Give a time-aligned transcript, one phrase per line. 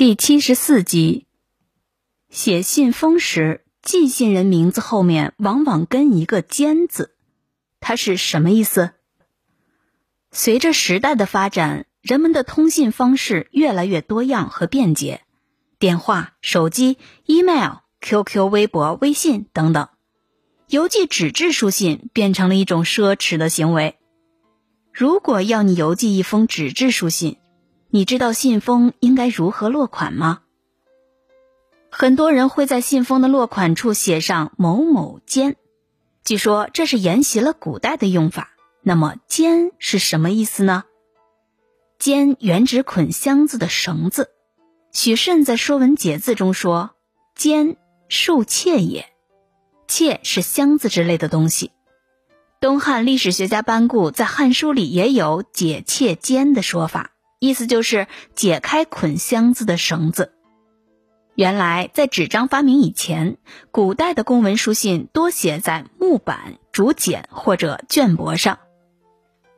[0.00, 1.26] 第七十四集，
[2.30, 7.14] 写信封时，寄信人名字后面往往跟一个“监”字，
[7.80, 8.92] 它是什么意思？
[10.30, 15.20] 随着时代的发展，人们的通信方式越来越多样和便捷，
[15.78, 16.96] 电话、手机、
[17.26, 19.90] email、QQ、微博、微信等等，
[20.68, 23.98] 邮寄纸质书信变成了一种奢侈的行为。
[24.94, 27.36] 如果要你邮寄一封纸质书信，
[27.92, 30.42] 你知道信封应该如何落款吗？
[31.90, 35.56] 很多人会在信封的落款处写上“某某监”，
[36.24, 38.50] 据说这是沿袭了古代的用法。
[38.82, 40.84] 那么“监”是什么意思呢
[41.98, 44.30] ？“监”原指捆箱子的绳子。
[44.92, 46.92] 许慎在《说文解字》中说
[47.34, 47.76] ：“监，
[48.08, 49.06] 束窃也。
[49.88, 51.72] 窃是箱子之类的东西。”
[52.60, 57.10] 东汉历史学家班固在《汉书》里也有“解窃监”的说法。
[57.40, 60.32] 意思就是解开捆箱子的绳子。
[61.34, 63.38] 原来在纸张发明以前，
[63.70, 68.58] 古代的公文书信多写在木板、竹简或者绢帛上，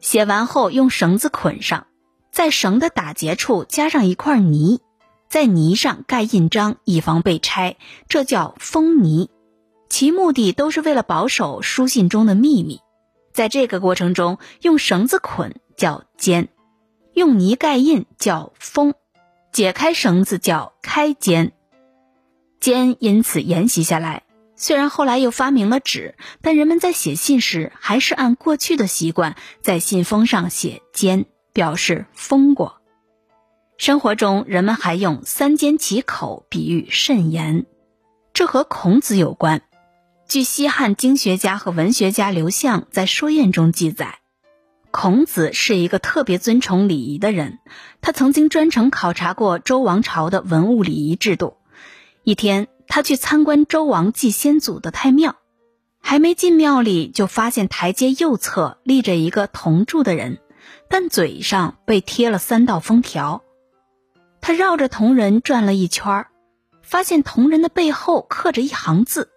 [0.00, 1.88] 写完后用绳子捆上，
[2.30, 4.80] 在绳的打结处加上一块泥，
[5.28, 7.76] 在泥上盖印章，以防被拆，
[8.08, 9.28] 这叫封泥。
[9.88, 12.78] 其目的都是为了保守书信中的秘密。
[13.32, 16.48] 在这个过程中，用绳子捆叫监。
[17.14, 18.94] 用泥盖印叫封，
[19.52, 21.52] 解开绳子叫开肩。
[22.60, 24.22] 肩因此沿袭下来。
[24.54, 32.80] 虽然后来又发明了纸，但人们在写信时还是按过去的习惯，在信封上写笺，表示封过。
[33.76, 37.66] 生活中，人们还用三缄其口比喻慎言，
[38.32, 39.62] 这和孔子有关。
[40.28, 44.20] 据西汉经学家和文学家刘向在《说宴》中记载。
[44.92, 47.58] 孔子是一个特别尊崇礼仪的人，
[48.02, 51.56] 他曾经专程考察过周王朝的文物礼仪制度。
[52.24, 55.36] 一天，他去参观周王祭先祖的太庙，
[56.02, 60.38] 还没进庙里，就发现台阶右侧立着一个铜铸的人，
[60.90, 63.42] 但嘴上被贴了三道封条。
[64.42, 66.26] 他绕着铜人转了一圈，
[66.82, 69.30] 发现铜人的背后刻着一行字：“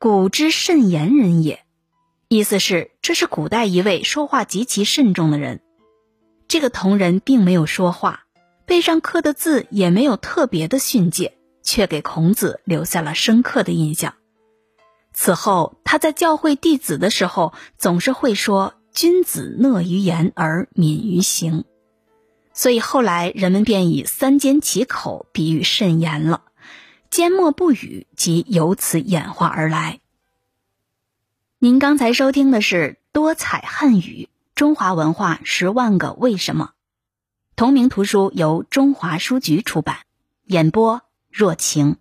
[0.00, 1.60] 古之慎言人也。”
[2.30, 5.62] 意思是，这是古代一位说话极其慎重的人。
[6.46, 8.24] 这个铜人并没有说话，
[8.66, 14.12] 背上刻的字也没有特别的训诫，却给孔子留下了深刻的印象。
[15.14, 21.64] 此后，他在教诲弟子的时候，总是会说：“君子讷于言而敏于行。”
[22.52, 26.42] 所以后来人们便以“三缄其口”比喻慎言了
[27.10, 30.00] ，“缄默不语”即由此演化而来。
[31.60, 36.70] 您刚才收听的是多彩汉语中华文化十万个为什么，
[37.56, 39.96] 同名图书由中华书局出版，
[40.44, 41.96] 演播若晴。